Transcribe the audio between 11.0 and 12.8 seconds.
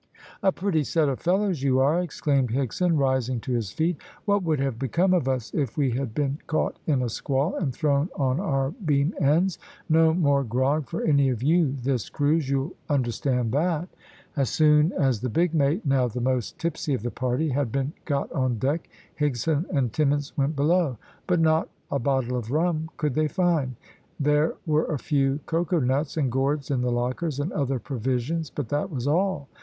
any of you this cruise you'll